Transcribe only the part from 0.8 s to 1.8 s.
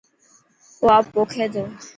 آپ پوکي ٿو.